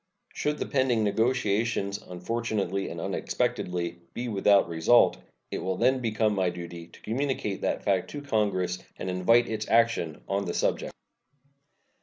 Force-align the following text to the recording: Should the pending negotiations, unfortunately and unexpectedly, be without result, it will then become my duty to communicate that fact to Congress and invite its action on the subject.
Should 0.33 0.57
the 0.57 0.65
pending 0.65 1.03
negotiations, 1.03 1.99
unfortunately 2.01 2.89
and 2.89 2.99
unexpectedly, 2.99 3.97
be 4.15 4.27
without 4.29 4.67
result, 4.67 5.17
it 5.51 5.59
will 5.59 5.77
then 5.77 5.99
become 5.99 6.33
my 6.33 6.49
duty 6.49 6.87
to 6.87 7.01
communicate 7.01 7.61
that 7.61 7.83
fact 7.83 8.09
to 8.09 8.21
Congress 8.23 8.79
and 8.97 9.11
invite 9.11 9.47
its 9.47 9.67
action 9.69 10.23
on 10.27 10.45
the 10.45 10.55
subject. 10.55 10.91